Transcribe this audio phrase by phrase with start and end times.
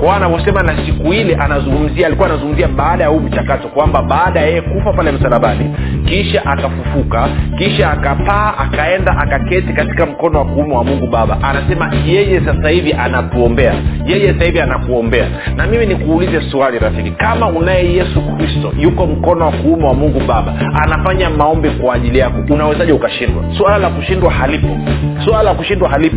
[0.00, 4.46] kwao anavyosema na siku ile anazungumzia alikuwa anazungumzia baada ya huu mchakato kwamba baada ya
[4.46, 5.74] yeye kufa pale msalabani
[6.04, 7.28] kisha akafufuka
[7.58, 11.38] kisha akapaa akaenda akaketi katika mkono wa kuume wa mungu baba.
[11.42, 13.74] Anasema yeye sasa hivi anatuombea
[14.06, 15.26] yeye sasa hivi anakuombea.
[15.56, 20.20] Na mimi nikuulize swali rafiki kama unaye yesu kristo yuko mkono wa kuume wa mungu
[20.28, 23.44] baba anafanya maombi kwa ajili yako unawezaje ukashindwa?
[23.58, 24.68] Swala la kushindwa halipo.
[25.24, 26.16] Swala la kushindwa halipo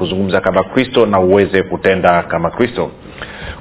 [0.00, 2.90] kuzungumza kama kristo na uweze kutenda kama kristo.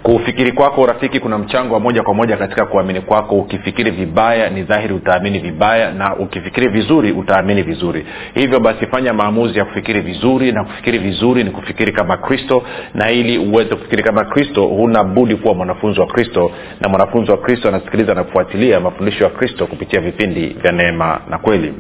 [0.03, 3.35] Kufikiri kwako rafiki kuna mchango wa moja kwa moja katika kuamini kwako.
[3.35, 8.05] Ukifikiri vibaya ni dhahiri utaamini vibaya na ukifikiri vizuri utaamini vizuri.
[8.33, 12.63] Hivyo basi fanya maamuzi ya kufikiri vizuri na kufikiri vizuri ni kufikiri kama kristo.
[12.93, 16.51] Na ili uweze kufikiri kama kristo huna budi kuwa mwanafunzi wa kristo.
[16.81, 21.37] Na mwanafunzi wa kristo anasikiliza na kufuatilia mafundisho ya kristo kupitia vipindi vya neema na
[21.37, 21.73] kweli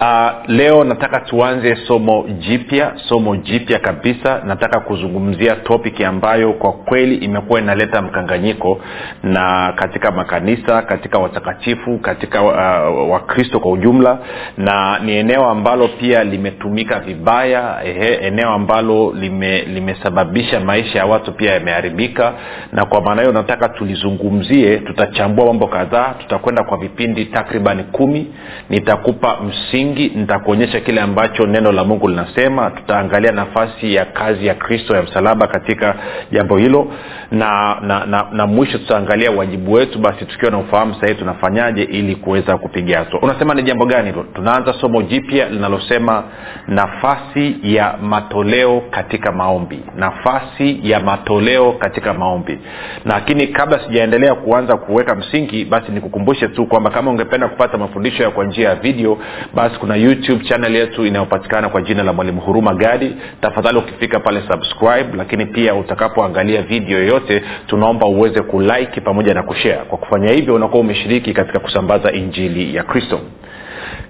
[0.00, 4.42] uh, leo nataka tuanze somo jipya somo jipya kabisa.
[4.46, 8.80] Nataka kuzungumzia topic ambayo kwa kweli imekuwa inaleta mkanganyiko
[9.22, 14.18] na katika makanisa katika watakatifu katika uh, wakristo kwa ujumla.
[14.56, 21.32] Na ni eneo ambalo pia limetumika vibaya ehe, eneo ambalo lime, limesababisha maisha ya watu
[21.32, 22.32] pia yameharibika.
[22.72, 28.26] Na kwa maana hiyo nataka tulizungumzie tutachambua mambo kadhaa tutakwenda kwa vipindi takriban kumi.
[28.70, 32.70] Nitakupa msingi nitakuonyesha kile ambacho neno la mungu linasema.
[32.70, 35.94] Tutaangalia nafasi ya kazi ya kristo ya msalaba katika
[36.32, 36.92] jambo hilo.
[37.30, 39.98] Na na, na, na mwisho tutaangalia wajibu wetu.
[39.98, 43.20] Basi tukiwa na ufahamu sahii tunafanyaje ili kuweza kupiga hatua.
[43.20, 44.22] Unasema ni jambo gani hilo?
[44.34, 46.24] Tunaanza somo jipya linalosema
[46.68, 49.80] nafasi ya matoleo katika maombi.
[49.96, 52.58] Nafasi ya matoleo katika maombi.
[53.04, 58.30] Lakini kabla sijaendelea kuanza kuweka msingi basi nikukumbushe tu kwamba kama ungependa kupata mafundisho ya
[58.30, 59.18] kwa njia ya video
[59.54, 63.16] basi kuna youtube channel yetu inayopatikana kwa jina la mwalimu huruma gadi.
[63.40, 65.16] Tafadhali ukifika pale subscribe.
[65.16, 69.84] Lakini pia utakapoangalia video yoyote tunaomba uweze kulike pamoja na kushare.
[69.88, 73.20] Kwa kufanya hivyo unakuwa umeshiriki katika kusambaza injili ya kristo.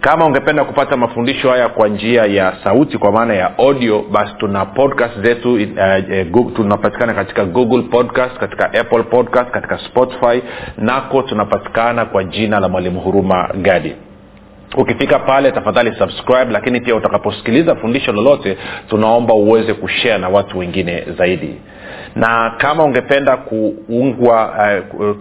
[0.00, 4.65] Kama ungependa kupata mafundisho haya kwa njia ya sauti kwa maana ya audio basi tuna
[4.65, 10.43] podcast zetu uh, tunapatikana katika google podcast katika apple podcast katika spotify.
[10.78, 13.94] Nako tunapatikana kwa jina la mwalimu huruma gadi
[14.75, 18.56] ukifika pale tafadhali subscribe lakini pia utakaposikiliza fundisho lolote
[18.88, 21.54] tunaomba uweze kushare na watu wengine zaidi.
[22.16, 24.54] Na kama ungependa kuungwa
[24.94, 25.16] uh,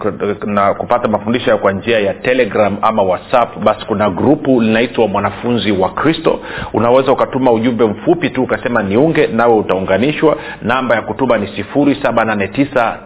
[0.46, 5.90] na kupata mafundisho kwa njia ya telegram ama whatsapp basi kuna grupu linaitwa mwanafunzi wa
[5.90, 6.40] kristo.
[6.74, 10.38] Unaweza ukatuma ujumbe mfupi tu ukasema niunge nawe utaunganishwa.
[10.62, 12.98] Namba ya kutuma ni 789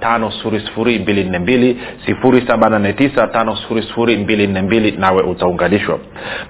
[2.07, 5.99] 789 nawe utaunganishwa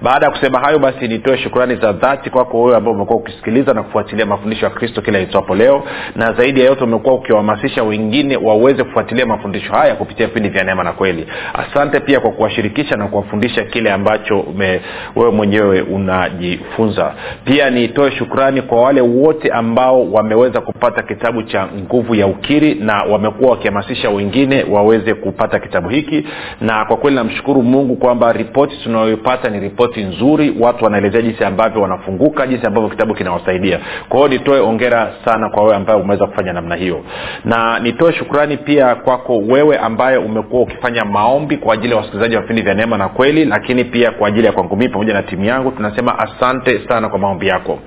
[0.02, 3.82] baada ya kusema hayo basi nitoe shukrani za dhati kwako wewe ambao umekuwa ukisikiliza na
[3.82, 5.82] kufuatilia mafundisho ya kristo kila itwapo leo.
[6.16, 10.84] Na zaidi ya yote umekuwa ukiwahamasisha wengine waweze kufuatilia mafundisho haya kupitia vipindi vya neema
[10.84, 11.26] na kweli.
[11.54, 14.80] Asante pia kwa kuwashirikisha na kuwafundisha kile ambacho ume,
[15.16, 17.14] wewe mwenyewe unajifunza.
[17.44, 23.02] Pia nitoe shukrani kwa wale wote ambao wameweza kupata kitabu cha nguvu ya ukiri na
[23.02, 26.26] wamekuwa wakihamasisha wengine waweze kupata kitabu hiki.
[26.60, 31.82] Na kwa kweli namshukuru mungu kwamba ripoti tunayoipata ni ripoti nzuri watu wanaelezea jinsi ambavyo
[31.82, 33.78] wanafunguka jinsi ambavyo kitabu kinawasaidia.
[34.08, 37.00] Kwa hiyo nitoe ongera sana kwa wewe ambaye umeweza kufanya namna hiyo.
[37.44, 42.40] Na nitoe shukrani pia kwako wewe ambaye umekuwa ukifanya maombi kwa ajili ya wasikilizaji wa
[42.42, 45.44] vipindi vya neema na kweli lakini pia kwa ajili ya kwangu mii pamoja na timu
[45.44, 47.78] yangu tunasema asante sana kwa maombi yako.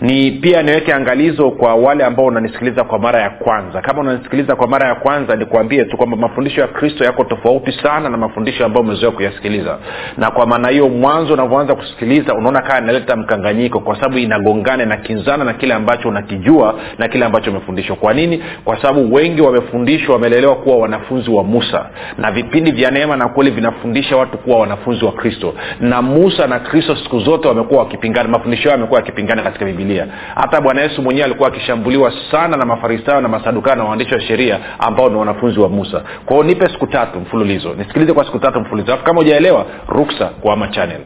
[0.00, 3.80] Ni pia niweke angalizo kwa wale ambao unanisikiliza kwa mara ya kwanza.
[3.82, 8.08] Kama unanisikiliza kwa mara ya kwanza nikuambie tu kwamba mafundisho ya kristo yako tofauti sana
[8.08, 9.78] na mafundisho ambayo umezoea kuyasikiliza.
[10.16, 14.82] Na kwa maana hiyo mwanzo mwanzo unavyoanza kusikiliza unaona kaa inaleta mkanganyiko kwa sababu inagongana
[14.82, 17.96] inakinzana na kile ambacho unakijua na kile ambacho umefundishwa.
[17.96, 18.42] Kwa nini?
[18.64, 21.86] Kwa sababu wengi wamefundishwa wamelelewa kuwa wanafunzi wa musa.
[22.18, 25.54] Na vipindi vya neema na kweli vinafundisha watu kuwa wanafunzi wa kristo.
[25.80, 30.60] Na musa na kristo siku zote wamekuwa wakipingana mafundisho yao yamekuwa yakipingana katika bibilia hata
[30.60, 35.08] bwana yesu mwenyewe alikuwa akishambuliwa sana na mafarisayo na masadukayo na waandishi wa sheria ambao
[35.08, 36.02] ni wanafunzi wa musa.
[36.26, 37.74] Kwao nipe siku tatu mfululizo.
[37.74, 38.92] Nisikilize kwa siku tatu mfululizo.
[38.92, 41.00] Alafu kama ujaelewa ruksa kuama channel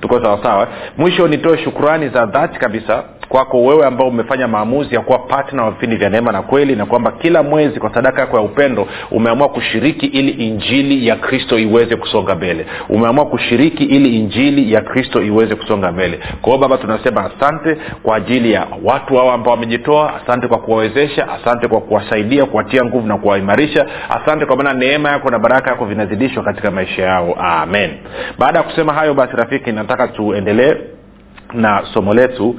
[0.00, 5.18] tuko sawasawa mwisho nitoe shukrani za dhati kabisa kwako wewe ambao umefanya maamuzi ya kuwa
[5.18, 8.42] patna wa vipindi vya neema na kweli na kwamba kila mwezi kwa sadaka yako ya
[8.42, 12.66] upendo umeamua kushiriki ili injili ya kristo iweze kusonga mbele.
[12.88, 16.18] Umeamua kushiriki ili injili ya kristo iweze kusonga mbele.
[16.42, 20.14] Kwa hiyo baba tunasema asante kwa ajili ya watu hao ambao wamejitoa.
[20.22, 21.28] Asante kwa kuwawezesha.
[21.28, 23.86] Asante kwa kuwasaidia kuwatia nguvu na kuwaimarisha.
[24.10, 27.34] Asante kwa maana neema yako na baraka yako vinazidishwa katika maisha yao.
[27.40, 27.90] Amen.
[28.38, 30.74] Baada ya kusema hayo basi rafiki nataka tuendelee
[31.56, 32.56] na somo letu.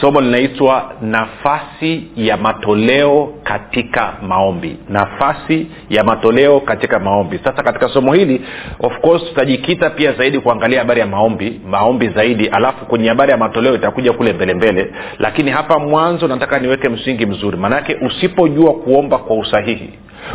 [0.00, 4.76] Somo linaitwa nafasi ya matoleo katika maombi.
[4.88, 7.38] Nafasi ya matoleo katika maombi.
[7.44, 8.40] Sasa katika somo hili
[8.80, 12.48] of course tutajikita pia zaidi kuangalia habari ya maombi maombi zaidi.
[12.48, 14.92] Alafu kwenye habari ya matoleo itakuja kule mbele mbele.
[15.18, 17.56] Lakini hapa mwanzo nataka niweke msingi mzuri.
[17.56, 19.90] Maanake usipojua kuomba kwa usahihi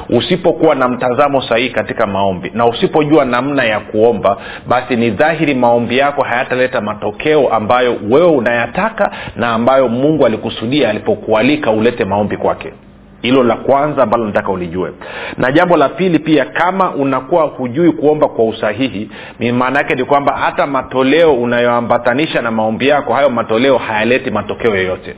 [0.09, 4.37] usipokuwa na mtazamo sahihi katika maombi na usipojua namna ya kuomba
[4.67, 11.71] basi ni dhahiri maombi yako hayataleta matokeo ambayo wewe unayataka na ambayo mungu alikusudia alipokualika
[11.71, 12.73] ulete maombi kwake.
[13.21, 14.91] Hilo la kwanza ambalo nataka ulijue.
[15.37, 19.09] Na jambo la pili pia kama unakuwa hujui kuomba kwa usahihi
[19.53, 25.15] maana yake ni kwamba hata matoleo unayoambatanisha na maombi yako hayo matoleo hayaleti matokeo yoyote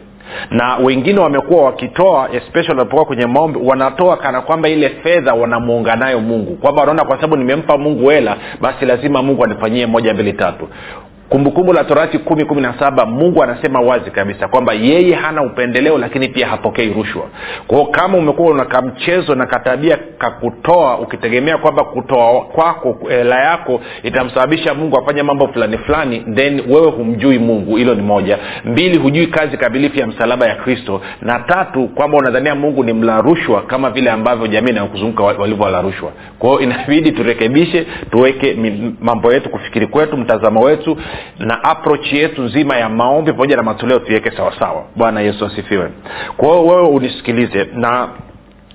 [0.52, 6.20] na wengine wamekuwa wakitoa especially wanapokuwa kwenye maombi wanatoa kana kwamba ile fedha wanamuunga nayo
[6.20, 6.56] mungu.
[6.56, 10.68] Kwamba wanaona kwa sababu nimempa mungu hela basi lazima mungu anifanyie moja mbili tatu
[11.30, 15.98] kumbukumbu la torati kumi kumi na saba mungu anasema wazi kabisa kwamba yeye hana upendeleo
[15.98, 17.24] lakini pia hapokei rushwa.
[17.68, 24.74] Kwao kama umekuwa una kamchezo na katabia kakutoa ukitegemea kwamba kutoa kwako hela yako itamsababisha
[24.74, 27.76] mungu afanye mambo fulani fulani then wewe humjui mungu.
[27.76, 28.38] Hilo ni moja.
[28.66, 31.02] Mbili hujui kazi kamilifu ya msalaba ya kristo.
[31.22, 35.82] Na tatu kwamba unadhania mungu ni mla rushwa kama vile ambavyo jamii inayokuzunguka walivyo wala
[35.82, 36.12] rushwa.
[36.40, 38.58] Kwao inabidi turekebishe tuweke
[39.02, 40.98] mambo yetu kufikiri kwetu mtazamo wetu
[41.40, 45.90] na approach yetu nzima ya maombi pamoja na matoleo tuiweke sawasawa bwana yesu asifiwe.
[46.38, 48.10] Kwa wewe unisikilize na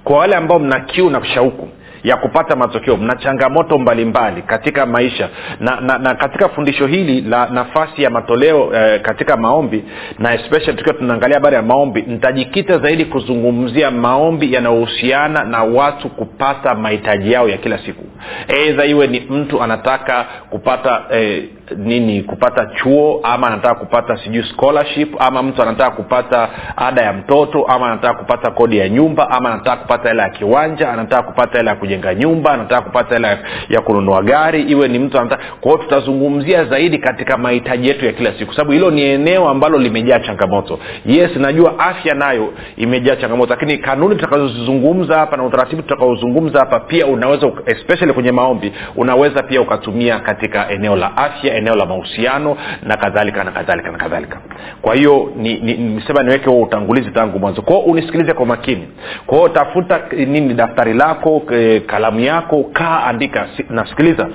[0.05, 1.69] kwa wale ambao mna kiu na shauku
[2.05, 5.29] ya kupata matokeo mna changamoto mbalimbali mbali katika maisha
[5.61, 9.85] na, na, na katika fundisho hili la nafasi ya matoleo eh, katika maombi
[10.19, 16.75] na especially tukiwa tunaangalia habari ya maombi nitajikita zaidi kuzungumzia maombi yanayohusiana na watu kupata
[16.75, 18.05] mahitaji yao ya kila siku.
[18.49, 21.45] Eidha iwe ni mtu anataka kupata eh,
[21.77, 27.65] nini kupata chuo ama anataka kupata sijui scholarship ama mtu anataka kupata ada ya mtoto
[27.65, 31.71] ama anataka kupata kodi ya nyumba ama anataka kupata hela ya kiwanja anataka kupata hela
[31.71, 33.39] ya kujenga nyumba anataka kupata hela
[33.69, 35.43] ya kununua gari iwe ni mtu anataka.
[35.61, 40.19] Kwao tutazungumzia zaidi katika mahitaji yetu ya kila siku sababu hilo ni eneo ambalo limejaa
[40.21, 40.79] changamoto.
[41.07, 47.07] Yes najua afya nayo imejaa changamoto lakini kanuni tutakazozizungumza hapa na utaratibu tutakaozungumza hapa pia
[47.07, 52.97] unaweza especially kwenye maombi unaweza pia ukatumia katika eneo la afya eneo la mahusiano na
[52.97, 54.39] kadhalika na kadhalika na kadhalika.
[54.83, 57.63] Kwa hiyo nisema ni, ni, niweke huo utangulizi tangu mwanzo.
[57.63, 58.89] Kwao unisikilize kwa makini.
[59.27, 63.47] Kwao tafuta nini daftari lako e, kalamu yako kaa andika.
[63.71, 64.29] Nasikiliza.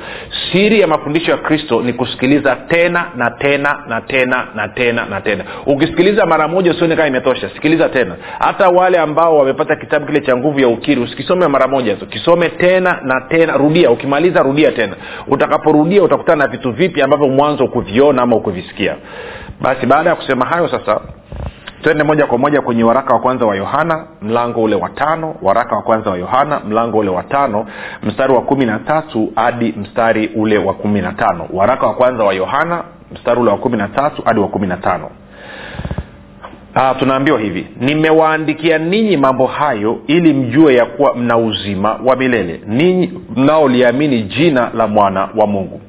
[0.51, 5.21] Siri ya mafundisho ya kristo ni kusikiliza tena na tena na tena na tena na
[5.21, 5.43] tena.
[5.65, 7.49] Ukisikiliza mara moja usione kama imetosha.
[7.49, 8.15] Sikiliza tena.
[8.39, 12.99] Hata wale ambao wamepata kitabu kile cha nguvu ya ukiri usikisome mara moja kisome tena
[13.03, 13.57] na tena.
[13.57, 13.91] Rudia.
[13.91, 14.95] Ukimaliza rudia tena.
[15.27, 18.95] Utakaporudia utakutana na vitu vipi ambavyo mwanzo ukuviona ama ukuvisikia
[19.61, 21.01] basi baada ya kusema hayo sasa
[21.81, 25.35] twende moja kwa moja kwenye waraka wa kwanza wa yohana mlango ule wa tano.
[25.41, 27.65] Waraka wa kwanza wa yohana mlango ule wa tano
[28.03, 31.47] mstari wa kumi na tatu hadi mstari ule wa kumi na tano.
[31.53, 34.77] Waraka wa kwanza wa yohana mstari ule wa kumi na tatu hadi wa kumi na
[34.77, 35.09] tano.
[36.75, 42.61] Uh, tunaambiwa hivi nimewaandikia ninyi mambo hayo ili mjue ya kuwa mna uzima wa milele.
[42.67, 45.81] Ninyi mnaoliamini jina la mwana wa mungu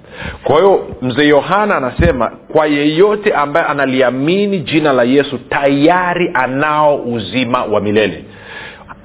[0.45, 7.65] kwa hiyo mzee yohana anasema kwa yeyote ambaye analiamini jina la yesu tayari anao uzima
[7.65, 8.25] wa milele.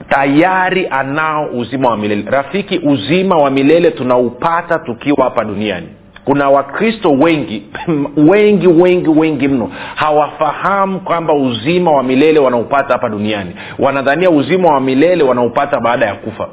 [0.10, 2.24] Tayari anao uzima wa milele.
[2.32, 5.88] Rafiki uzima wa milele tunaupata tukiwa hapa duniani.
[6.25, 7.63] Kuna wakristo wengi
[8.32, 13.55] wengi wengi wengi mno hawafahamu kwamba uzima wa milele wanaupata hapa duniani.
[13.79, 16.48] Wanadhania uzima wa milele wanaupata baada ya kufa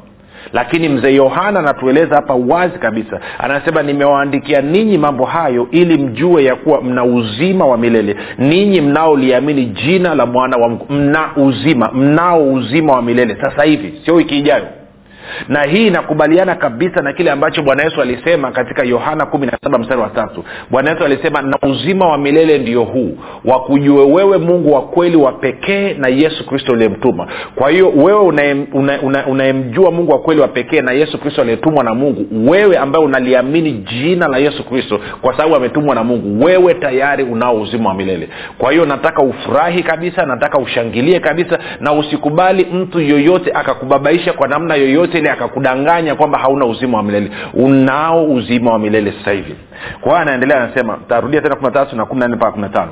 [0.53, 3.19] lakini mzee yohana anatueleza hapa wazi kabisa.
[3.39, 8.15] Anasema nimewaandikia ninyi mambo hayo ili mjue ya kuwa mna uzima wa milele.
[8.37, 13.37] Ninyi mnaoliamini jina la mwana wa mungu mna uzima mnao uzima wa milele.
[13.41, 14.67] Sasa hivi sio wiki ijayo
[15.47, 20.09] na hii inakubaliana kabisa na kile ambacho bwana yesu alisema katika yohana 17 mstari wa
[20.09, 20.43] tatu.
[20.69, 25.31] Bwana yesu alisema na uzima wa milele ndio huu wakujue wewe mungu wa kweli wa
[25.31, 27.27] pekee na yesu kristo uliyemtuma.
[27.55, 31.41] Kwa hiyo wewe unayemjua una, una, una mungu wa kweli wa pekee na yesu kristo
[31.41, 36.45] aliyetumwa na mungu wewe ambaye unaliamini jina la yesu kristo kwa sababu ametumwa na mungu
[36.45, 38.29] wewe tayari unao uzima wa milele.
[38.57, 44.75] Kwa hiyo nataka ufurahi kabisa nataka ushangilie kabisa na usikubali mtu yoyote akakubabaisha kwa namna
[44.75, 47.31] yoyote ile akakudanganya kwamba hauna uzima wa milele.
[47.53, 49.55] Unao uzima wa milele sasa hivi.
[50.01, 52.61] Kwa hiyo anaendelea anasema tarudia tena kumi na tatu na kumi na nne mpaka kumi
[52.63, 52.91] na tano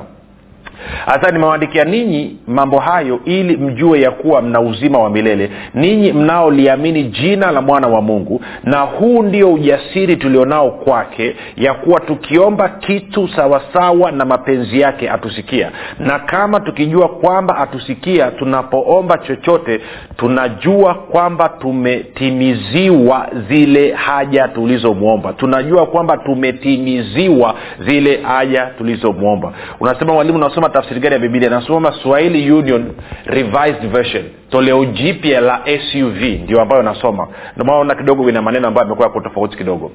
[1.06, 5.50] hasa nimewaandikia ninyi mambo hayo ili mjue ya kuwa mna uzima wa milele.
[5.74, 12.00] Ninyi mnaoliamini jina la mwana wa mungu na huu ndio ujasiri tulionao kwake ya kuwa
[12.00, 15.70] tukiomba kitu sawasawa na mapenzi yake atusikia.
[15.98, 19.80] Na kama tukijua kwamba atusikia tunapoomba chochote
[20.16, 25.32] tunajua kwamba tumetimiziwa zile haja tulizomwomba.
[25.32, 29.52] Tunajua kwamba tumetimiziwa zile haja tulizomwomba.
[29.80, 32.92] Unasema mwalimu unasoma tafsiri gani ya bibilia nasoma swahili union
[33.26, 35.60] revised version toleo jipya la
[35.92, 37.28] suv ndio ambayo nasoma.
[37.56, 39.92] Ndomaona kidogo ina maneno ambayo amekuwa yako tofauti kidogo.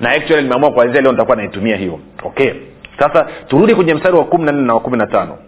[0.00, 1.98] Na actually nimeamua kuanzia leo nitakuwa naitumia hiyo.
[2.22, 2.50] Okay?
[2.98, 5.38] Sasa turudi kwenye mstari wa kumi na nne na wa kumi na tano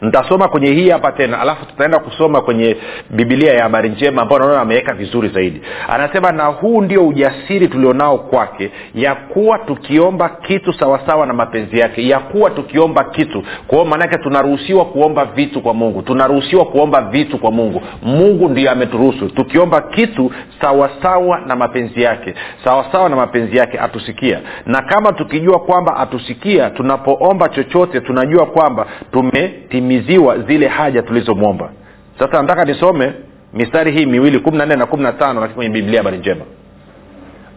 [0.00, 2.76] nitasoma kwenye hii hapa tena alafu tutaenda kusoma kwenye
[3.10, 5.62] bibilia ya habari njema ambao naona ameweka vizuri zaidi.
[5.88, 12.08] Anasema na huu ndio ujasiri tulionao kwake ya kuwa tukiomba kitu sawasawa na mapenzi yake
[12.08, 13.42] ya kuwa tukiomba kitu.
[13.66, 17.82] Kwao maanake tunaruhusiwa kuomba vitu kwa mungu tunaruhusiwa kuomba vitu kwa mungu.
[18.02, 19.28] Mungu ndio ameturuhusu.
[19.28, 25.96] Tukiomba kitu sawasawa na mapenzi yake sawasawa na mapenzi yake atusikia na kama tukijua kwamba
[25.96, 31.70] atusikia tunapoomba chochote tunajua kwamba tumetimiza kutimiziwa zile haja tulizomwomba.
[32.18, 33.12] Sasa nataka nisome
[33.54, 36.44] mistari hii miwili kumi na nne na kumi na tano lakini kwenye biblia habari njema.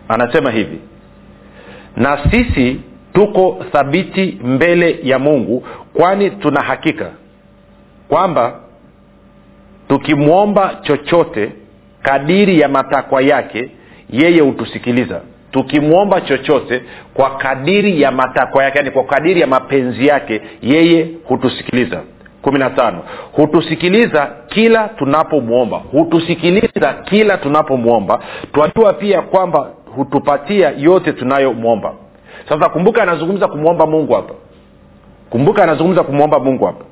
[0.08, 0.80] Anasema hivi
[1.98, 2.80] na sisi
[3.14, 7.10] tuko thabiti mbele ya mungu kwani tuna hakika
[8.08, 8.60] kwamba
[9.88, 11.52] tukimwomba chochote
[12.02, 13.70] kadiri ya matakwa yake
[14.10, 15.22] yeye hutusikiliza.
[15.52, 16.82] Tukimwomba chochote
[17.14, 22.02] kwa kadiri ya matakwa yake yani kwa kadiri ya mapenzi yake yeye hutusikiliza
[22.42, 23.04] kumi na tano.
[23.32, 25.78] Hutusikiliza kila tunapomwomba.
[25.78, 28.20] Hutusikiliza kila tunapomwomba.
[28.54, 31.94] Twajua pia kwamba hutupatia yote tunayomwomba.
[32.50, 34.34] Sasa kumbuka anazungumza kumwomba mungu hapa.
[35.30, 36.86] Kumbuka anazungumza kumwomba mungu hapa.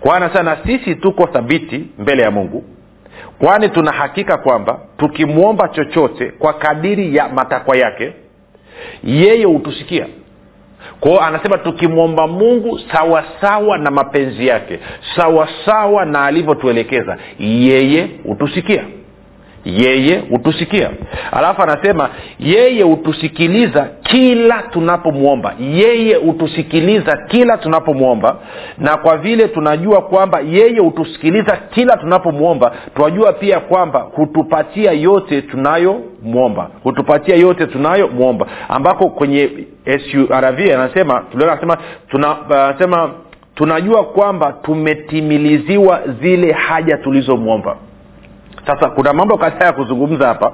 [0.00, 2.64] Kwana sana sisi tuko thabiti mbele ya mungu.
[3.38, 8.12] Kwani tuna hakika kwamba tukimwomba chochote kwa kadiri ya matakwa yake
[9.04, 10.06] yeye hutusikia
[11.00, 14.78] kwao anasema tukimwomba mungu sawasawa na mapenzi yake
[15.16, 18.84] sawasawa na alivyotuelekeza yeye hutusikia
[19.64, 20.90] yeye hutusikia.
[21.32, 25.54] Alafu anasema yeye hutusikiliza kila tunapomwomba.
[25.60, 28.36] Yeye hutusikiliza kila tunapomwomba.
[28.78, 36.70] Na kwa vile tunajua kwamba yeye hutusikiliza kila tunapomwomba twajua pia kwamba hutupatia yote tunayomwomba.
[36.82, 38.46] Hutupatia yote tunayomwomba.
[38.68, 39.50] Ambako kwenye
[40.12, 41.78] surv anasema anasema
[42.10, 43.10] tuna, anasema
[43.54, 47.76] tunajua kwamba tumetimiliziwa zile haja tulizomwomba
[48.66, 50.52] sasa kuna mambo kadhaa ya kuzungumza hapa.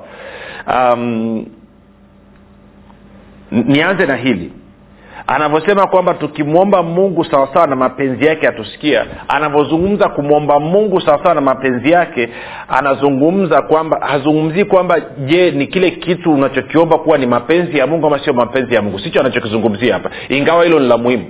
[0.73, 1.47] Um,
[3.51, 4.53] nianze na hili.
[5.27, 11.91] Anavyosema kwamba tukimwomba mungu sawasawa na mapenzi yake atusikia anavyozungumza kumwomba mungu sawasawa na mapenzi
[11.91, 12.29] yake
[12.69, 18.19] anazungumza kwamba hazungumzii kwamba je ni kile kitu unachokiomba kuwa ni mapenzi ya mungu ama
[18.19, 18.99] sio mapenzi ya mungu.
[18.99, 20.11] Sicho anachokizungumzia hapa.
[20.29, 21.25] Ingawa hilo ni la muhimu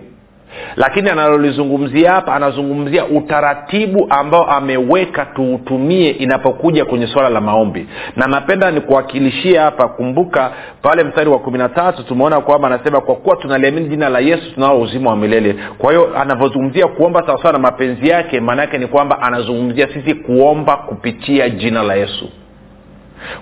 [0.76, 7.88] lakini analolizungumzia hapa anazungumzia utaratibu ambao ameweka tuutumie inapokuja kwenye swala la maombi.
[8.16, 10.50] Na napenda nikuwakilishia hapa kumbuka
[10.82, 14.54] pale mstari wa kumi na tatu tumeona kwamba anasema kwa kuwa tunaliamini jina la yesu
[14.54, 15.56] tunao uzima wa milele.
[15.78, 20.76] Kwa hiyo anavyozungumzia kuomba sawasawa na mapenzi yake maana yake ni kwamba anazungumzia sisi kuomba
[20.76, 22.28] kupitia jina la yesu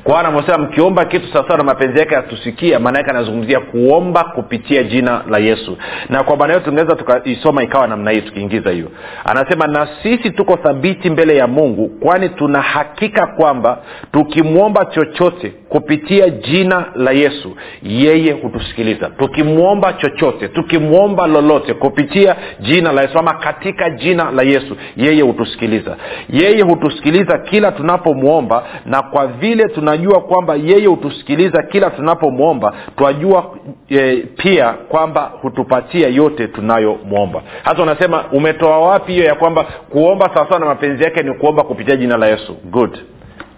[0.05, 5.23] kwa anavyosema mkiomba kitu sawasawa na mapenzi yake atusikia maana yake anazungumzia kuomba kupitia jina
[5.31, 5.77] la yesu.
[6.09, 8.91] Na kwa maana hiyo tungeweza tukaisoma ikawa namna hii tukiingiza hiyo.
[9.25, 13.79] Anasema na sisi tuko thabiti mbele ya mungu kwani tuna hakika kwamba
[14.13, 19.11] tukimwomba chochote kupitia jina la yesu yeye hutusikiliza.
[19.11, 25.97] Tukimwomba chochote tukimwomba lolote kupitia jina la yesu ama katika jina la yesu yeye hutusikiliza.
[26.31, 32.73] Yeye hutusikiliza kila tunapomwomba na kwa vile vile tunajua kwamba yeye hutusikiliza kila tunapomwomba.
[32.97, 33.51] Twajua
[33.89, 37.43] e, pia kwamba hutupatia yote tunayomwomba.
[37.65, 41.97] Hasa unasema umetoa wapi hiyo ya kwamba kuomba sawasawa na mapenzi yake ni kuomba kupitia
[41.97, 42.57] jina la yesu?
[42.65, 42.99] Good.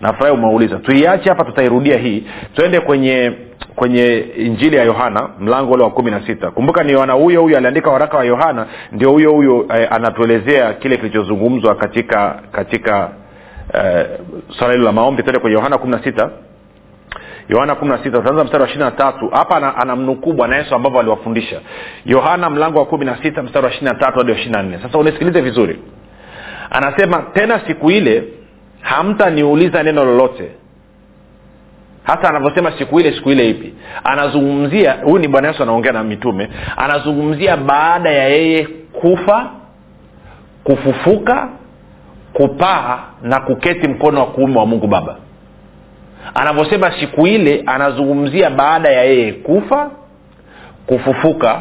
[0.00, 0.76] Nafurahi umeuliza.
[0.76, 2.24] Tuiache hapa tutairudia hii.
[2.54, 3.32] Twende kwenye
[3.76, 6.50] kwenye injili ya yohana mlango ule wa kumi na sita.
[6.50, 10.96] Kumbuka ni yohana huyo huyo aliandika waraka wa yohana ndio huyo huyo eh, anatuelezea kile
[10.96, 13.10] kilichozungumzwa katika katika
[13.74, 14.06] eh,
[14.58, 16.30] swala hilo la maombi twende kwenye yohana kumi na sita.
[17.48, 19.28] Yohana kumi na sita utaanza mstari wa ishiri na tatu.
[19.28, 21.60] Hapa anamnukuu bwana yesu ambavyo aliwafundisha.
[22.04, 24.62] Yohana mlango wa kumi na sita mstari wa ishiri na tatu hadi wa ishiri na
[24.62, 24.78] nne.
[24.82, 25.78] Sasa unisikilize vizuri.
[26.70, 28.24] Anasema tena siku ile
[28.80, 30.50] hamtaniuliza neno lolote.
[32.02, 33.74] Hasa anavyosema siku ile siku ile ipi.
[34.04, 36.48] Anazungumzia huyu ni bwana yesu anaongea na mitume.
[36.76, 39.50] Anazungumzia baada ya yeye kufa
[40.64, 41.48] kufufuka
[42.36, 45.16] kupaa na kuketi mkono wa kuume wa mungu baba.
[46.34, 49.90] Anavyosema siku ile anazungumzia baada ya yeye kufa
[50.86, 51.60] kufufuka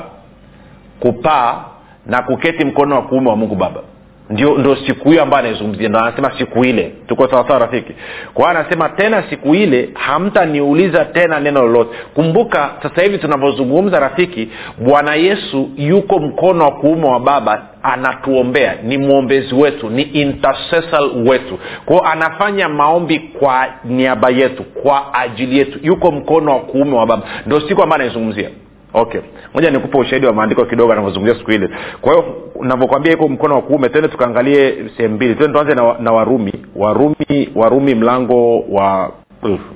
[1.00, 1.66] kupaa
[2.06, 3.82] na kuketi mkono wa kuume wa mungu baba
[4.30, 6.92] ndio ndo siku hiyo ambayo anaizungumzia ndo anasema siku ile.
[7.08, 7.94] Tuko sawasawa rafiki?
[8.34, 11.98] Kwa anasema tena siku ile hamtaniuliza tena neno lolote.
[12.14, 18.76] Kumbuka sasa hivi tunavyozungumza rafiki bwana yesu yuko mkono wa kuume wa baba anatuombea.
[18.84, 21.60] Ni mwombezi wetu ni intercessor wetu.
[21.86, 25.80] Kwao anafanya maombi kwa niaba yetu kwa ajili yetu.
[25.84, 27.24] Yuko mkono wa kuume wa baba.
[27.46, 28.50] Ndo siku ambayo anaizungumzia
[28.96, 29.22] okay.
[29.54, 31.70] Moja nikupa ushahidi wa maandiko kidogo anavyozungumzia siku ile
[32.02, 32.26] kwa hiyo
[32.62, 35.36] navyokwambia iko mkono wa kuume tende tukaangalie sehemu mbili.
[35.36, 36.54] Tende tuanze na, na warumi.
[36.76, 39.12] Warumi warumi mlango wa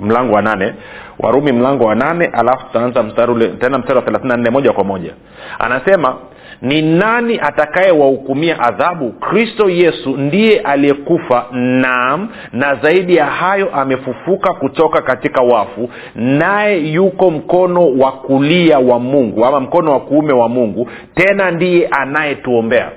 [0.01, 0.73] mlango wa nane.
[1.19, 4.73] Warumi mlango wa nane alafu tutaanza mstari ule tena mstari wa thelathini na nne moja
[4.73, 5.13] kwa moja.
[5.59, 6.15] Anasema
[6.61, 9.11] ni nani atakayewahukumia adhabu?
[9.11, 11.45] Kristo yesu ndiye aliyekufa.
[11.51, 18.99] Naam na zaidi ya hayo amefufuka kutoka katika wafu naye yuko mkono wa kulia wa
[18.99, 22.91] mungu ama mkono wa kuume wa mungu tena ndiye anayetuombea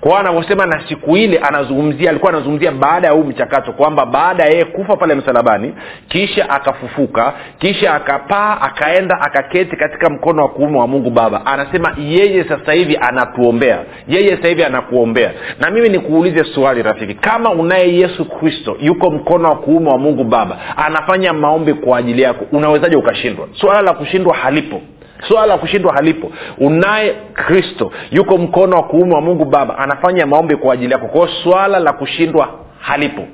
[0.00, 4.50] kwao anavyosema na siku ile anazungumzia alikuwa anazungumzia baada ya huu mchakato kwamba baada ya
[4.50, 5.74] yeye kufa pale msalabani
[6.08, 11.46] kisha akafufuka kisha akapaa akaenda akaketi katika mkono wa kuume wa mungu baba.
[11.46, 15.30] Anasema yeye sasa hivi anatuombea yeye sasa hivi anakuombea.
[15.60, 17.14] Na mimi nikuulize swali rafiki.
[17.14, 22.22] Kama unaye yesu kristo yuko mkono wa kuume wa mungu baba anafanya maombi kwa ajili
[22.22, 23.48] yako unawezaje ukashindwa?
[23.52, 24.80] Swala la kushindwa halipo
[25.28, 26.32] swala la kushindwa halipo.
[26.58, 27.92] Unaye kristo.
[28.10, 29.78] Yuko mkono wa kuume wa mungu baba.
[29.78, 31.06] Anafanya maombi kwa ajili yako.
[31.06, 32.48] Kwao swala la kushindwa
[32.80, 33.26] halipo.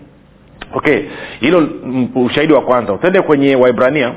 [0.75, 1.03] Okay.
[1.41, 1.69] Hilo
[2.15, 2.93] ushahidi wa kwanza.
[2.93, 4.13] Utende kwenye waibrania.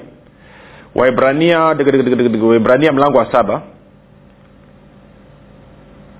[0.96, 1.60] Waibrania
[2.42, 3.62] waibrania mlango wa saba.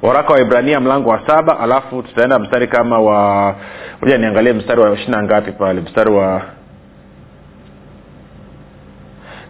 [0.02, 3.56] Waraka wa ibrania mlango wa saba alafu tutaenda mstari kama wa
[4.02, 6.42] moja niangalie mstari wa ishina ngapi pale mstari wa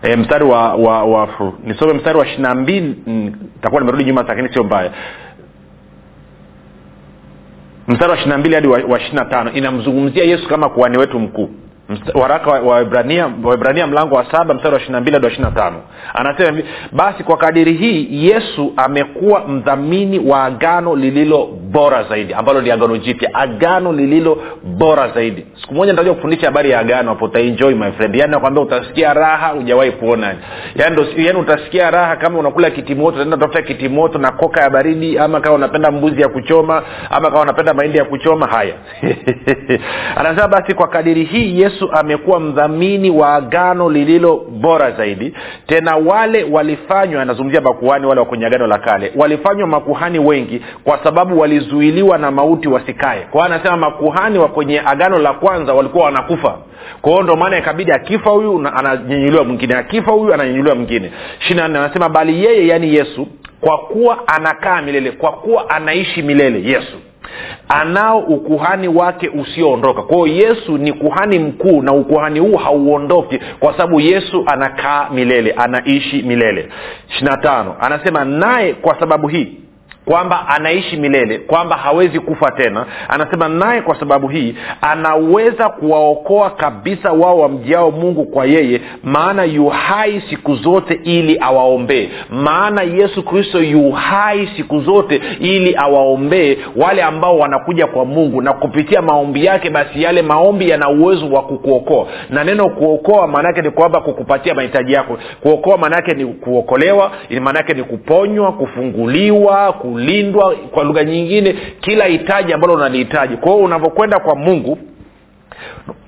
[0.04, 2.96] e, mstari wa, wa, wa nisome mstari wa ishirina mbili
[3.62, 4.92] takuwa nimerudi nyuma lakini sio mbaya.
[7.88, 11.50] Mstari wa ishirina mbili hadi wa ishirina tano inamzungumzia yesu kama kuhani wetu mkuu
[12.14, 15.82] waraka wa ibrania waibrania mlango wa saba mstari wa ishirina mbili hadi wa ishirina tano.
[16.14, 22.62] Anasema hivi basi kwa kadiri hii yesu amekuwa mdhamini wa agano lililo bora zaidi ambalo
[22.62, 25.46] ni agano jipya agano lililo bora zaidi.
[25.62, 28.16] Siku moja nitakuja kufundisha habari ya agano hapo utaenjoy my friend.
[28.16, 30.36] Yaani nakwambia utasikia raha hujawahi kuona.
[30.76, 35.42] Yaani yani utasikia raha kama unakula kitimoto utaenda tafuta kitimoto na koka ya baridi ama
[35.42, 38.74] kama unapenda mbuzi ya kuchoma ama kama unapenda mahindi ya kuchoma haya.
[40.16, 45.34] Anasema basi kwa kadiri hii yesu amekuwa mdhamini wa agano lililo bora zaidi.
[45.68, 51.00] Tena wale walifanywa anazungumzia makuhani wale wa kwenye agano la kale walifanywa makuhani wengi kwa
[51.04, 53.20] sababu walizuiliwa na mauti wasikae.
[53.32, 56.58] Kwa anasema makuhani wa kwenye agano la kwanza walikuwa wanakufa.
[57.02, 61.12] Kwao ndo maana ikabidi akifa huyu ananyenyuliwa mwingine akifa huyu ananyenyuliwa mwingine.
[61.42, 63.28] Ishiri nne anasema bali yeye yaani yesu
[63.62, 66.98] kwa kuwa anakaa milele kwa kuwa anaishi milele yesu
[67.70, 70.02] anao ukuhani wake usioondoka.
[70.02, 76.22] Kwao yesu ni kuhani mkuu na ukuhani huu hauondoki kwa sababu yesu anakaa milele anaishi
[76.22, 76.70] milele.
[77.10, 79.58] Ishirina tano anasema naye kwa sababu hii
[80.06, 82.86] kwamba anaishi milele kwamba hawezi kufa tena.
[83.10, 90.24] Anasema naye kwa sababu hii anaweza kuwaokoa kabisa wao wamjiao mungu kwa yeye maana yuhai
[90.30, 92.10] siku zote ili awaombee.
[92.30, 99.02] Maana yesu kristo yuhai siku zote ili awaombee wale ambao wanakuja kwa mungu na kupitia
[99.02, 102.08] maombi yake basi yale maombi yana uwezo wa kukuokoa.
[102.30, 105.18] Na neno kuokoa maanaake ni kwamba kukupatia mahitaji yako.
[105.42, 107.12] Kuokoa maanaake ni kuokolewa
[107.42, 113.38] maanaake ni kuponywa kufunguliwa kulindwa kwa lugha nyingine kila hitaji ambalo unalihitaji.
[113.38, 114.78] Kwa hiyo unavyokwenda kwa mungu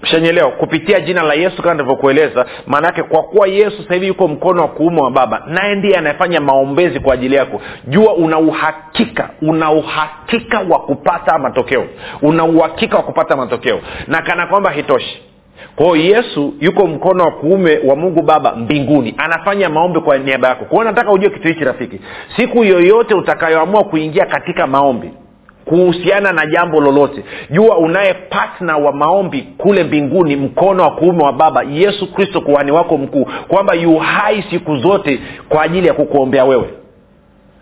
[0.04, 4.62] shanyelewa kupitia jina la yesu kama nilivyokueleza maanaake kwa kuwa yesu sasa hivi yuko mkono
[4.62, 7.62] wa kuume wa baba naye ndiye anayefanya maombezi kwa ajili yako.
[7.88, 11.86] Jua una uhakika una uhakika wa kupata matokeo.
[12.22, 13.80] Una uhakika wa kupata matokeo.
[14.08, 15.22] Na kana kwamba hitoshi
[15.76, 19.14] kwao yesu yuko mkono wa kuume wa mungu baba mbinguni.
[19.18, 20.66] Anafanya maombi kwa niaba yako.
[20.66, 22.00] Kwao nataka ujue kitu hichi rafiki.
[22.36, 25.12] Siku yoyote utakayoamua kuingia katika maombi
[25.66, 31.34] kuhusiana na jambo lolote jua unaye patna wa maombi kule mbinguni mkono wa kuume wa
[31.34, 36.46] baba yesu kristo kuhani wako mkuu kwamba yu hai siku zote kwa ajili ya kukuombea
[36.46, 36.70] wewe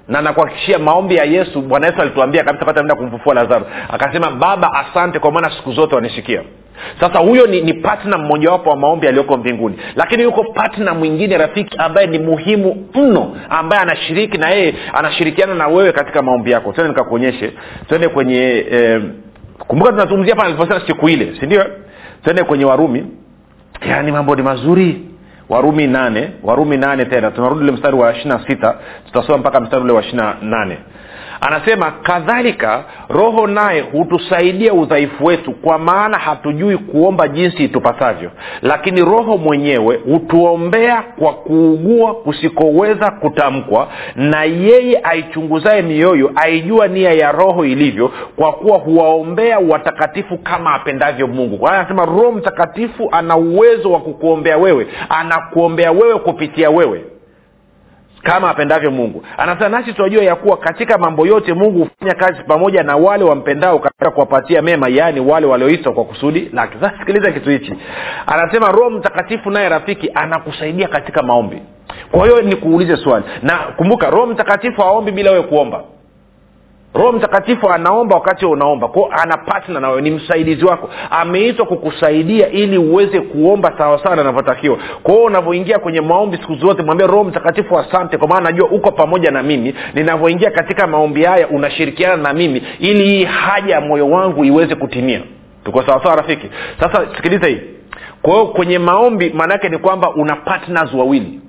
[0.07, 3.65] na nakuhakikishia maombi ya yesu bwana yesu alituambia kabisa pata kumfufua lazaro.
[3.89, 6.41] Akasema baba asante kwa maana siku zote wanisikia
[6.99, 9.75] sasa huyo ni, ni patna mmojawapo wa maombi aliyoko mbinguni.
[9.95, 15.67] Lakini yuko patna mwingine rafiki ambaye ni muhimu mno ambaye anashiriki na yeye anashirikiana na
[15.67, 16.73] wewe katika maombi yako.
[16.73, 17.53] Tende nikakuonyeshe.
[17.87, 19.01] Twende kwenye eh,
[19.57, 21.65] kumbuka tunazungumzia pa alivyosema siku ile sindio
[22.23, 23.05] twende kwenye warumi.
[23.89, 25.01] Yaani mambo ni mazuri
[25.53, 29.83] warumi nane warumi nane tena tunarudi ule mstari wa ishiri na sita tutasoma mpaka mstari
[29.83, 30.77] ule wa ishiri na nane
[31.47, 38.31] anasema kadhalika roho naye hutusaidia udhaifu wetu kwa maana hatujui kuomba jinsi itupasavyo.
[38.61, 47.31] Lakini roho mwenyewe hutuombea kwa kuugua kusikoweza kutamkwa na yeye aichunguzaye mioyo aijua nia ya
[47.31, 51.67] roho ilivyo kwa kuwa huwaombea watakatifu kama apendavyo mungu.
[51.67, 57.03] Anasema roho mtakatifu ana uwezo wa kukuombea wewe anakuombea wewe kupitia wewe
[58.23, 59.23] kama apendavyo mungu.
[59.37, 63.79] Anasema nasi tunajua ya kuwa katika mambo yote mungu hufanya kazi pamoja na wale wampendao
[63.79, 66.77] katika kuwapatia mema yaani wale walioitwa kwa kusudi lake.
[66.81, 67.73] Sasa sikiliza kitu hichi.
[68.27, 71.61] Anasema roho mtakatifu naye rafiki anakusaidia katika maombi.
[72.11, 73.25] Kwa hiyo nikuulize swali.
[73.41, 75.83] Na kumbuka roho mtakatifu aombi bila wewe kuomba
[76.93, 78.87] roho mtakatifu anaomba wakati unaomba.
[78.87, 80.89] Kwao ana patna nawe ni msaidizi wako.
[81.09, 87.23] Ameitwa kukusaidia ili uweze kuomba sawasawa nanavyotakiwa kwao unavyoingia kwenye maombi siku zote mwambia roho
[87.23, 89.75] mtakatifu asante kwa maana najua uko pamoja na mimi.
[89.93, 95.21] Ninavyoingia katika maombi haya unashirikiana na mimi ili hii haja ya moyo wangu iweze kutimia.
[95.65, 96.47] Tuko sawasawa rafiki?
[96.79, 97.61] Sasa sikiliza hii.
[98.21, 101.39] Kwa hiyo kwenye maombi maanaake ni kwamba una partners wawili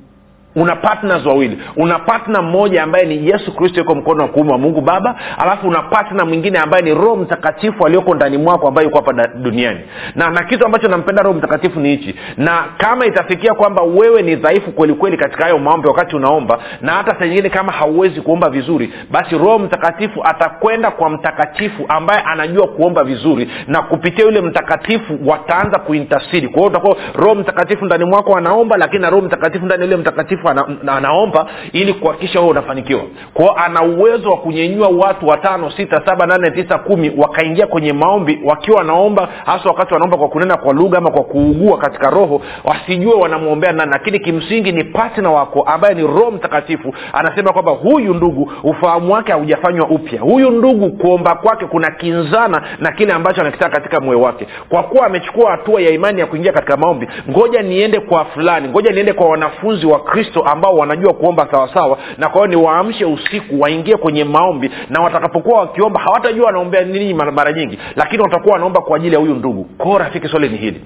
[0.57, 1.59] una partners wawili.
[1.77, 5.69] Una partner mmoja ambaye ni yesu kristo yuko mkono wa kuume wa mungu baba alafu
[5.69, 9.81] una partner mwingine ambaye ni roho mtakatifu aliyoko ndani mwako ambaye yuko hapa duniani.
[10.15, 12.15] Na na kitu ambacho nampenda roho mtakatifu ni hichi.
[12.37, 16.93] Na kama itafikia kwamba wewe ni dhaifu kweli kweli katika hayo maombi wakati unaomba na
[16.93, 22.67] hata saa nyingine kama hauwezi kuomba vizuri basi roho mtakatifu atakwenda kwa mtakatifu ambaye anajua
[22.67, 28.37] kuomba vizuri na kupitia yule mtakatifu wataanza kuintasidi kwa hiyo utakuwa roho mtakatifu ndani mwako
[28.37, 30.49] anaomba lakini na roho mtakatifu ndani yule mtakatifu mtakatifu
[30.85, 33.03] ana, anaomba ili kuhakikisha wewe unafanikiwa.
[33.35, 38.41] Kwao ana uwezo wa kunyenyua watu watano sita saba nane tisa kumi wakaingia kwenye maombi
[38.45, 43.15] wakiwa wanaomba hasa wakati wanaomba kwa kunena kwa lugha ama kwa kuugua katika roho wasijue
[43.15, 43.91] wanamwombea nani.
[43.93, 49.33] Lakini kimsingi ni patna wako ambaye ni roho mtakatifu anasema kwamba huyu ndugu ufahamu wake
[49.33, 50.21] haujafanywa upya.
[50.21, 54.47] Huyu ndugu kuomba kwake kuna kinzana na kile ambacho anakitaka katika moyo wake.
[54.69, 58.91] Kwa kuwa amechukua hatua ya imani ya kuingia katika maombi ngoja niende kwa fulani ngoja
[58.91, 63.97] niende kwa wanafunzi wa kristo ambao wanajua kuomba sawasawa na kwa hiyo niwaamshe usiku waingie
[63.97, 69.15] kwenye maombi na watakapokuwa wakiomba hawatajua wanaombea nini mara nyingi lakini watakuwa wanaomba kwa ajili
[69.15, 69.65] ya huyu ndugu.
[69.65, 70.85] Kwao rafiki swali ni hili.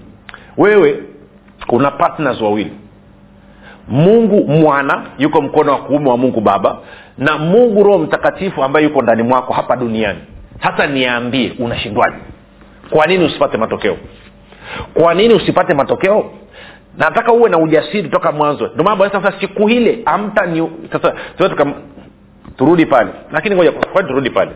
[0.56, 1.02] Wewe
[1.68, 2.72] una partners wawili.
[3.88, 6.76] Mungu mwana yuko mkono wa kuume wa mungu baba
[7.18, 10.18] na mungu roho mtakatifu ambaye yuko ndani mwako hapa duniani.
[10.62, 12.16] Sasa niambie unashindwaje?
[12.90, 13.96] Kwa nini usipate matokeo?
[14.94, 16.30] Kwa nini usipate matokeo
[16.98, 18.66] nataka uwe na ujasiri toka mwanzo.
[18.74, 21.66] Ndio maana sasa siku ile amta ni sasa tuka,
[22.56, 23.10] turudi pale.
[23.32, 24.50] Lakini ngoja kwani turudi pale?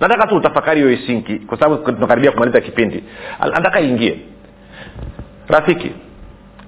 [0.00, 3.04] Nataka tu utafakari hiyo isinki kwa sababu tunakaribia kumaliza kipindi.
[3.40, 4.18] Nataka ingie
[5.48, 5.92] rafiki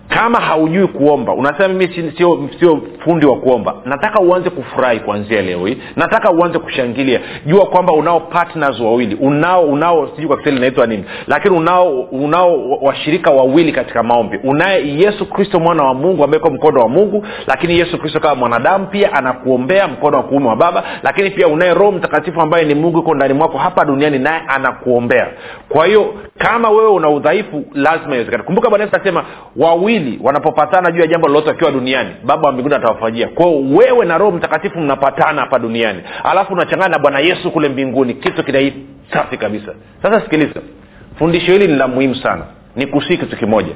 [0.08, 3.74] kama haujui kuomba unasema mimi sio sio fundi wa kuomba.
[3.84, 5.78] Nataka uanze kufurahi kuanzia leo hii.
[5.96, 7.20] Nataka uanze kushangilia.
[7.46, 9.14] Jua kwamba unao partners wawili.
[9.14, 11.04] Unao unao sijui kwa kiswahili inaitwa nini.
[11.26, 14.38] Lakini unao unao washirika wawili katika maombi.
[14.44, 17.26] Unaye yesu kristo mwana wa mungu ambaye iko mkono wa mungu.
[17.46, 20.84] Lakini yesu kristo kama mwanadamu pia anakuombea mkono wa kuume wa baba.
[21.02, 25.26] Lakini pia unaye roho mtakatifu ambaye ni mungu iko ndani mwako hapa duniani naye anakuombea.
[25.68, 29.24] Kwa hiyo kama wewe una udhaifu lazima iwezekana kumbuka bwana yesu akasema
[29.56, 33.28] wawili wanapopatana juu ya jambo lolote wakiwa duniani baba wa mbinguni atawafanyia.
[33.28, 38.14] Kwao wewe na roho mtakatifu mnapatana hapa duniani alafu unachangana na bwana yesu kule mbinguni
[38.14, 38.72] kitu kinai
[39.12, 39.72] safi kabisa.
[40.02, 40.60] Sasa sikiliza
[41.18, 42.44] fundisho hili ni la muhimu sana
[42.76, 43.72] ni kusii kitu kimoja.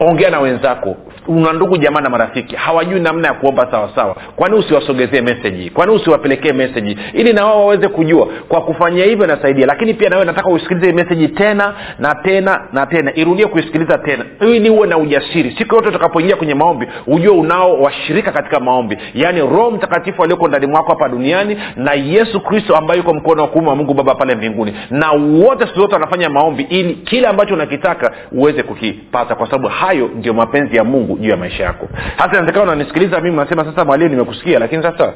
[0.00, 0.96] Ongea na wenzako.
[1.28, 2.56] Una ndugu jamaa na marafiki.
[2.56, 7.88] Hawajui namna ya kuomba sawasawa kwani usiwasogezee meseji kwani usiwapelekee meseji ili na wao waweze
[7.88, 8.28] kujua.
[8.48, 9.66] Kwa kufanyia hivyo inasaidia.
[9.66, 13.12] Lakini pia nawe nataka usikilize meseji tena na tena na tena.
[13.14, 14.24] Irudie kuisikiliza tena.
[14.40, 15.54] Ili uwe na ujasiri.
[15.58, 18.98] Siku yote utakapoingia kwenye maombi ujue unao washirika katika maombi.
[19.14, 23.48] Yaani roho mtakatifu alioko ndani mwako hapa duniani na yesu kristo ambaye yuko mkono wa
[23.48, 24.74] kuume wa mungu baba pale mbinguni.
[24.90, 30.10] Na wote siku zote wanafanya maombi ili kile ambacho unakitaka uweze kukipata kwa sababu hayo
[30.14, 31.88] ndio mapenzi ya mungu juu ya maisha yako.
[32.16, 35.12] Hasa inawezekana unanisikiliza mimi unasema sasa mwalimu nimekusikia lakini sasa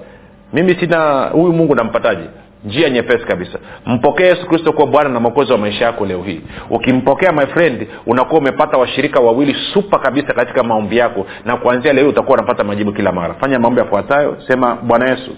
[0.53, 2.23] mimi sina huyu mungu nampataje?
[2.65, 3.59] Njia nyepesi kabisa.
[3.87, 6.41] Mpokee yesu kristo kuwa bwana na mwokozi wa maisha yako leo hii.
[6.71, 12.09] Ukimpokea my friend unakuwa umepata washirika wawili supa kabisa katika maombi yako na kuanzia leo
[12.09, 13.35] utakuwa unapata majibu kila mara.
[13.35, 15.31] Fanya maombi yafuatayo sema bwana yesu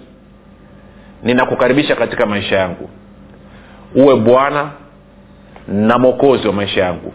[1.22, 2.88] ninakukaribisha katika maisha yangu.
[3.94, 4.70] Uwe bwana
[5.68, 7.12] na mwokozi wa maisha yangu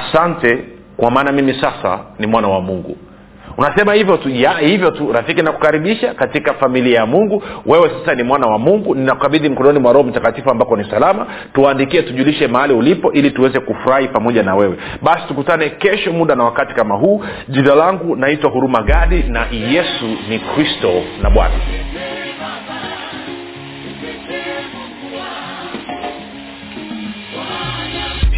[0.00, 0.58] asante
[0.96, 2.96] kwa maana mimi sasa ni mwana wa mungu.
[3.56, 7.42] Unasema hivyo tu ya hivyo tu rafiki nakukaribisha katika familia ya mungu.
[7.66, 11.26] Wewe sasa ni mwana wa mungu ninakukabidhi mkononi mwa roho mtakatifu ambako ni salama.
[11.54, 14.76] Tuandikie tujulishe mahali ulipo ili tuweze kufurahi pamoja na wewe.
[15.02, 17.24] Basi tukutane kesho muda na wakati kama huu.
[17.48, 21.54] Jina langu naitwa huruma gadi na yesu ni kristo na bwana